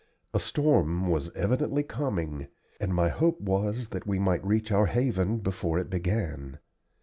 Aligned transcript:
A 0.33 0.39
storm 0.39 1.09
was 1.11 1.29
evidently 1.35 1.83
coming, 1.83 2.47
and 2.79 2.91
my 2.95 3.09
hope 3.09 3.39
was 3.39 3.89
that 3.89 4.07
we 4.07 4.17
might 4.17 4.43
reach 4.43 4.71
our 4.71 4.87
haven 4.87 5.37
before 5.37 5.77
it 5.77 5.91
began. 5.91 6.57